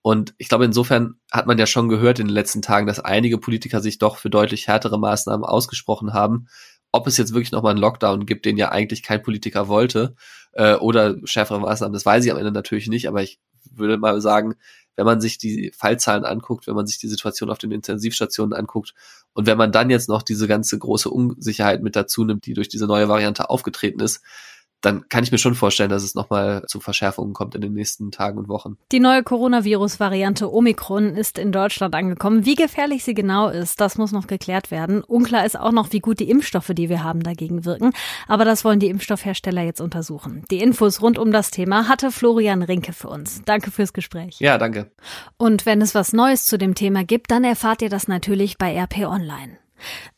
Und 0.00 0.34
ich 0.38 0.48
glaube, 0.48 0.64
insofern 0.64 1.16
hat 1.30 1.46
man 1.46 1.58
ja 1.58 1.66
schon 1.66 1.88
gehört 1.88 2.18
in 2.18 2.28
den 2.28 2.34
letzten 2.34 2.62
Tagen, 2.62 2.86
dass 2.86 3.00
einige 3.00 3.36
Politiker 3.36 3.80
sich 3.80 3.98
doch 3.98 4.16
für 4.16 4.30
deutlich 4.30 4.66
härtere 4.66 4.98
Maßnahmen 4.98 5.44
ausgesprochen 5.44 6.14
haben. 6.14 6.46
Ob 6.92 7.06
es 7.06 7.18
jetzt 7.18 7.34
wirklich 7.34 7.52
nochmal 7.52 7.72
einen 7.72 7.80
Lockdown 7.80 8.24
gibt, 8.24 8.46
den 8.46 8.56
ja 8.56 8.70
eigentlich 8.70 9.02
kein 9.02 9.22
Politiker 9.22 9.68
wollte, 9.68 10.14
äh, 10.52 10.76
oder 10.76 11.16
schärfere 11.24 11.60
Maßnahmen, 11.60 11.92
das 11.92 12.06
weiß 12.06 12.24
ich 12.24 12.32
am 12.32 12.38
Ende 12.38 12.52
natürlich 12.52 12.88
nicht, 12.88 13.08
aber 13.08 13.22
ich 13.22 13.38
würde 13.72 13.98
mal 13.98 14.20
sagen, 14.20 14.54
wenn 14.96 15.06
man 15.06 15.20
sich 15.20 15.38
die 15.38 15.72
Fallzahlen 15.76 16.24
anguckt, 16.24 16.66
wenn 16.66 16.74
man 16.74 16.86
sich 16.86 16.98
die 16.98 17.06
Situation 17.06 17.50
auf 17.50 17.58
den 17.58 17.70
Intensivstationen 17.70 18.52
anguckt 18.52 18.94
und 19.32 19.46
wenn 19.46 19.56
man 19.56 19.70
dann 19.70 19.90
jetzt 19.90 20.08
noch 20.08 20.22
diese 20.22 20.48
ganze 20.48 20.76
große 20.78 21.08
Unsicherheit 21.08 21.82
mit 21.82 21.94
dazu 21.94 22.24
nimmt, 22.24 22.46
die 22.46 22.54
durch 22.54 22.68
diese 22.68 22.86
neue 22.86 23.08
Variante 23.08 23.48
aufgetreten 23.48 24.00
ist, 24.00 24.22
dann 24.80 25.08
kann 25.08 25.24
ich 25.24 25.32
mir 25.32 25.38
schon 25.38 25.54
vorstellen, 25.54 25.90
dass 25.90 26.04
es 26.04 26.14
nochmal 26.14 26.62
zu 26.66 26.80
Verschärfungen 26.80 27.32
kommt 27.32 27.54
in 27.54 27.60
den 27.60 27.72
nächsten 27.72 28.10
Tagen 28.10 28.38
und 28.38 28.48
Wochen. 28.48 28.76
Die 28.92 29.00
neue 29.00 29.22
Coronavirus-Variante 29.22 30.52
Omikron 30.52 31.16
ist 31.16 31.38
in 31.38 31.50
Deutschland 31.50 31.94
angekommen. 31.94 32.44
Wie 32.44 32.54
gefährlich 32.54 33.04
sie 33.04 33.14
genau 33.14 33.48
ist, 33.48 33.80
das 33.80 33.98
muss 33.98 34.12
noch 34.12 34.26
geklärt 34.26 34.70
werden. 34.70 35.02
Unklar 35.02 35.44
ist 35.44 35.58
auch 35.58 35.72
noch, 35.72 35.92
wie 35.92 36.00
gut 36.00 36.20
die 36.20 36.30
Impfstoffe, 36.30 36.70
die 36.72 36.88
wir 36.88 37.02
haben, 37.02 37.22
dagegen 37.22 37.64
wirken. 37.64 37.92
Aber 38.28 38.44
das 38.44 38.64
wollen 38.64 38.80
die 38.80 38.88
Impfstoffhersteller 38.88 39.62
jetzt 39.62 39.80
untersuchen. 39.80 40.44
Die 40.50 40.60
Infos 40.60 41.02
rund 41.02 41.18
um 41.18 41.32
das 41.32 41.50
Thema 41.50 41.88
hatte 41.88 42.12
Florian 42.12 42.62
Rinke 42.62 42.92
für 42.92 43.08
uns. 43.08 43.42
Danke 43.44 43.70
fürs 43.70 43.92
Gespräch. 43.92 44.38
Ja, 44.38 44.58
danke. 44.58 44.90
Und 45.36 45.66
wenn 45.66 45.80
es 45.80 45.94
was 45.94 46.12
Neues 46.12 46.44
zu 46.46 46.56
dem 46.56 46.74
Thema 46.74 47.04
gibt, 47.04 47.30
dann 47.30 47.44
erfahrt 47.44 47.82
ihr 47.82 47.90
das 47.90 48.06
natürlich 48.06 48.58
bei 48.58 48.76
RP 48.80 49.06
Online. 49.06 49.58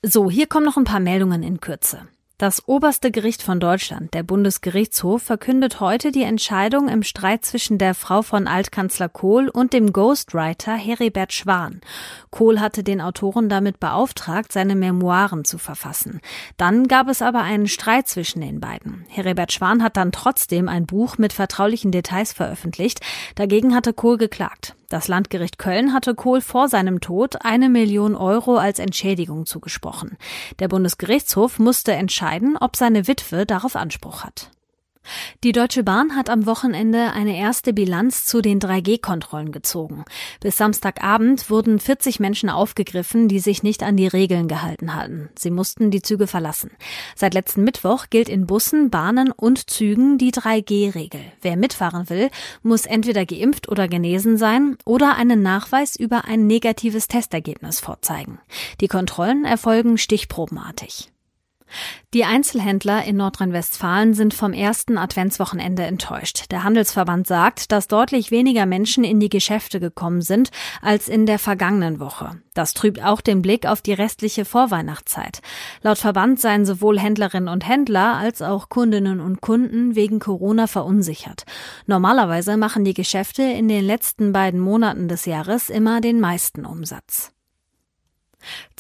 So, 0.03 0.31
hier 0.31 0.47
kommen 0.47 0.67
noch 0.67 0.77
ein 0.77 0.85
paar 0.85 1.01
Meldungen 1.01 1.43
in 1.43 1.61
Kürze. 1.61 2.09
Das 2.41 2.67
oberste 2.67 3.11
Gericht 3.11 3.43
von 3.43 3.61
Deutschland, 3.61 4.15
der 4.15 4.23
Bundesgerichtshof, 4.23 5.23
verkündet 5.23 5.79
heute 5.79 6.11
die 6.11 6.23
Entscheidung 6.23 6.89
im 6.89 7.03
Streit 7.03 7.45
zwischen 7.45 7.77
der 7.77 7.95
Frau 7.95 8.23
von 8.23 8.49
Altkanzler 8.49 9.11
Kohl 9.11 9.51
und 9.51 9.75
dem 9.75 9.93
Ghostwriter 9.93 10.73
Heribert 10.75 11.35
Schwan. 11.35 11.83
Kohl 12.31 12.59
hatte 12.59 12.83
den 12.83 13.03
Autoren 13.03 13.51
damit 13.51 13.79
beauftragt, 13.79 14.53
seine 14.53 14.75
Memoiren 14.75 15.45
zu 15.45 15.59
verfassen. 15.59 16.23
Dann 16.57 16.89
gab 16.89 17.11
es 17.11 17.21
aber 17.21 17.43
einen 17.43 17.69
Streit 17.69 18.09
zwischen 18.09 18.41
den 18.41 18.59
beiden. 18.59 19.05
Heribert 19.11 19.53
Schwan 19.53 19.83
hat 19.83 19.99
dann 19.99 20.11
trotzdem 20.11 20.67
ein 20.67 20.87
Buch 20.87 21.19
mit 21.19 21.35
vertraulichen 21.35 21.93
Details 21.93 22.33
veröffentlicht. 22.33 23.01
Dagegen 23.35 23.75
hatte 23.75 23.93
Kohl 23.93 24.17
geklagt. 24.17 24.75
Das 24.91 25.07
Landgericht 25.07 25.57
Köln 25.57 25.95
hatte 25.95 26.17
Kohl 26.17 26.41
vor 26.41 26.69
seinem 26.69 27.01
Tod 27.01 27.45
eine 27.45 27.69
Million 27.69 28.17
Euro 28.17 28.57
als 28.57 28.81
Entschädigung 28.81 29.47
zugesprochen. 29.47 30.19
Der 30.59 30.67
Bundesgerichtshof 30.67 31.61
musste 31.61 31.93
entscheiden, 31.93 32.57
ob 32.61 32.75
seine 32.75 33.07
Witwe 33.07 33.47
darauf 33.47 33.77
Anspruch 33.77 34.25
hat. 34.25 34.51
Die 35.45 35.53
Deutsche 35.53 35.83
Bahn 35.83 36.17
hat 36.17 36.31
am 36.31 36.47
Wochenende 36.47 37.13
eine 37.13 37.37
erste 37.37 37.73
Bilanz 37.73 38.25
zu 38.25 38.41
den 38.41 38.61
3G-Kontrollen 38.61 39.53
gezogen. 39.53 40.05
Bis 40.41 40.57
Samstagabend 40.57 41.51
wurden 41.51 41.79
40 41.79 42.21
Menschen 42.21 42.51
aufgegriffen, 42.51 43.29
die 43.29 43.39
sich 43.39 43.63
nicht 43.63 43.83
an 43.83 43.97
die 43.97 44.07
Regeln 44.07 44.49
gehalten 44.49 44.95
hatten. 44.95 45.31
Sie 45.39 45.51
mussten 45.51 45.91
die 45.91 46.03
Züge 46.03 46.27
verlassen. 46.27 46.71
Seit 47.17 47.35
letzten 47.35 47.65
Mittwoch 47.65 48.07
gilt 48.11 48.29
in 48.29 48.47
Bussen, 48.47 48.91
Bahnen 48.91 49.33
und 49.33 49.71
Zügen 49.71 50.19
die 50.19 50.33
3G-Regel. 50.33 51.21
Wer 51.41 51.57
mitfahren 51.57 52.11
will, 52.11 52.31
muss 52.63 52.87
entweder 52.87 53.27
geimpft 53.27 53.69
oder 53.69 53.89
genesen 53.89 54.37
sein 54.37 54.77
oder 54.85 55.17
einen 55.17 55.43
Nachweis 55.43 55.97
über 55.97 56.25
ein 56.25 56.47
negatives 56.47 57.09
Testergebnis 57.09 57.81
vorzeigen. 57.81 58.41
Die 58.81 58.89
Kontrollen 58.89 59.45
erfolgen 59.45 59.99
stichprobenartig. 59.99 61.11
Die 62.13 62.25
Einzelhändler 62.25 63.05
in 63.05 63.17
Nordrhein-Westfalen 63.17 64.15
sind 64.15 64.35
vom 64.35 64.53
ersten 64.53 64.99
Adventswochenende 64.99 65.85
enttäuscht. 65.85 66.51
Der 66.51 66.65
Handelsverband 66.65 67.27
sagt, 67.27 67.71
dass 67.73 67.87
deutlich 67.87 68.31
weniger 68.31 68.67
Menschen 68.67 69.05
in 69.05 69.21
die 69.21 69.29
Geschäfte 69.29 69.81
gekommen 69.81 70.21
sind 70.21 70.51
als 70.83 71.09
in 71.09 71.27
der 71.27 71.39
vergangenen 71.39 72.01
Woche. 72.01 72.41
Das 72.55 72.75
trübt 72.75 73.03
auch 73.03 73.21
den 73.21 73.43
Blick 73.43 73.67
auf 73.67 73.81
die 73.81 73.93
restliche 73.93 74.45
Vorweihnachtszeit. 74.45 75.41
Laut 75.83 75.99
Verband 75.99 76.41
seien 76.41 76.67
sowohl 76.67 76.99
Händlerinnen 76.99 77.49
und 77.49 77.67
Händler 77.69 78.17
als 78.17 78.43
auch 78.43 78.69
Kundinnen 78.69 79.21
und 79.21 79.41
Kunden 79.41 79.95
wegen 79.95 80.19
Corona 80.19 80.67
verunsichert. 80.67 81.45
Normalerweise 81.87 82.57
machen 82.57 82.85
die 82.85 82.95
Geschäfte 82.95 83.43
in 83.43 83.69
den 83.69 83.85
letzten 83.85 84.33
beiden 84.33 84.61
Monaten 84.61 85.09
des 85.09 85.27
Jahres 85.27 85.71
immer 85.71 86.01
den 86.01 86.21
meisten 86.21 86.67
Umsatz. 86.67 87.33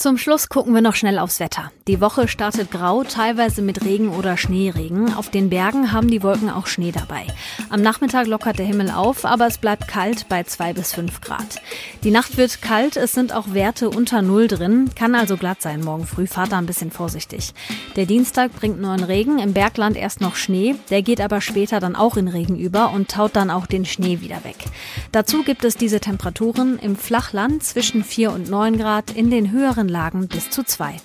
Zum 0.00 0.16
Schluss 0.16 0.49
gucken 0.49 0.73
wir 0.73 0.80
noch 0.80 0.95
schnell 0.95 1.19
aufs 1.19 1.40
Wetter. 1.40 1.73
Die 1.87 2.00
Woche 2.00 2.26
startet 2.26 2.71
grau, 2.71 3.04
teilweise 3.04 3.61
mit 3.61 3.85
Regen 3.85 4.09
oder 4.09 4.38
Schneeregen. 4.38 5.12
Auf 5.12 5.28
den 5.28 5.50
Bergen 5.50 5.92
haben 5.92 6.09
die 6.09 6.23
Wolken 6.23 6.49
auch 6.49 6.69
Schnee 6.69 6.90
dabei. 6.90 7.26
Am 7.69 7.83
Nachmittag 7.83 8.26
lockert 8.26 8.59
der 8.59 8.64
Himmel 8.64 8.90
auf, 8.90 9.26
aber 9.26 9.47
es 9.47 9.59
bleibt 9.59 9.88
kalt 9.88 10.26
bei 10.30 10.42
zwei 10.45 10.73
bis 10.73 10.95
fünf 10.95 11.21
Grad. 11.21 11.61
Die 12.02 12.11
Nacht 12.11 12.38
wird 12.38 12.62
kalt, 12.62 12.97
es 12.97 13.12
sind 13.12 13.35
auch 13.35 13.52
Werte 13.52 13.90
unter 13.90 14.23
Null 14.23 14.49
drin, 14.49 14.88
kann 14.95 15.14
also 15.14 15.37
glatt 15.37 15.61
sein 15.61 15.83
morgen 15.85 16.07
früh, 16.07 16.26
fahrt 16.26 16.52
da 16.52 16.57
ein 16.57 16.64
bisschen 16.64 16.90
vorsichtig. 16.90 17.52
Der 17.97 18.07
Dienstag 18.07 18.54
bringt 18.54 18.80
neuen 18.80 19.04
Regen, 19.04 19.38
im 19.38 19.52
Bergland 19.52 19.99
erst 19.99 20.23
noch 20.23 20.35
Schnee, 20.35 20.76
der 20.88 21.02
geht 21.02 21.21
aber 21.21 21.42
später 21.42 21.78
dann 21.78 21.95
auch 21.95 22.16
in 22.16 22.28
Regen 22.28 22.59
über 22.59 22.92
und 22.95 23.11
taut 23.11 23.37
dann 23.37 23.50
auch 23.50 23.66
den 23.66 23.85
Schnee 23.85 24.23
wieder 24.23 24.45
weg. 24.45 24.64
Dazu 25.12 25.42
gibt 25.42 25.62
es 25.62 25.76
diese 25.76 26.00
Temperaturen 26.00 26.78
im 26.78 26.97
Flachland 26.97 27.62
zwischen 27.62 28.02
vier 28.02 28.33
und 28.33 28.49
neun 28.49 28.78
Grad, 28.78 29.11
in 29.11 29.30
den 29.30 29.50
höheren 29.50 29.89
Lagen 29.90 30.28
bis 30.28 30.50
zu 30.50 30.64
zwei. 30.64 30.97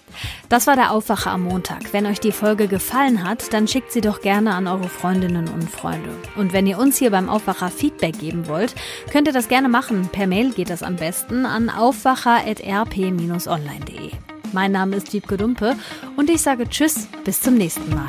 Das 0.49 0.67
war 0.67 0.75
der 0.75 0.91
Aufwacher 0.91 1.31
am 1.31 1.43
Montag. 1.43 1.93
Wenn 1.93 2.05
euch 2.05 2.19
die 2.19 2.31
Folge 2.31 2.67
gefallen 2.67 3.27
hat, 3.27 3.53
dann 3.53 3.67
schickt 3.67 3.91
sie 3.91 4.01
doch 4.01 4.21
gerne 4.21 4.53
an 4.53 4.67
eure 4.67 4.89
Freundinnen 4.89 5.47
und 5.47 5.69
Freunde. 5.69 6.09
Und 6.35 6.53
wenn 6.53 6.67
ihr 6.67 6.77
uns 6.77 6.97
hier 6.97 7.11
beim 7.11 7.29
Aufwacher 7.29 7.69
Feedback 7.69 8.19
geben 8.19 8.47
wollt, 8.47 8.75
könnt 9.11 9.27
ihr 9.27 9.33
das 9.33 9.47
gerne 9.47 9.69
machen. 9.69 10.09
Per 10.11 10.27
Mail 10.27 10.51
geht 10.51 10.69
das 10.69 10.83
am 10.83 10.95
besten 10.95 11.45
an 11.45 11.69
aufwacher.rp-online.de. 11.69 14.11
Mein 14.53 14.71
Name 14.71 14.95
ist 14.95 15.13
Wiebke 15.13 15.37
Dumpe 15.37 15.75
und 16.15 16.29
ich 16.29 16.41
sage 16.41 16.69
Tschüss, 16.69 17.07
bis 17.23 17.41
zum 17.41 17.55
nächsten 17.55 17.93
Mal. 17.93 18.07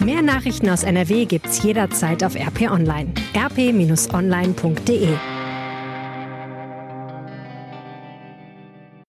Mehr 0.00 0.22
Nachrichten 0.22 0.70
aus 0.70 0.82
NRW 0.82 1.26
gibt's 1.26 1.62
jederzeit 1.62 2.24
auf 2.24 2.34
RP 2.34 2.70
Online. 2.70 3.12
rp-online.de 3.36 5.08